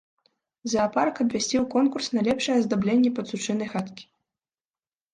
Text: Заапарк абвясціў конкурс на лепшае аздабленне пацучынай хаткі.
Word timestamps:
Заапарк 0.71 1.15
абвясціў 1.25 1.63
конкурс 1.75 2.07
на 2.15 2.21
лепшае 2.31 2.57
аздабленне 2.65 3.15
пацучынай 3.21 3.67
хаткі. 3.79 4.03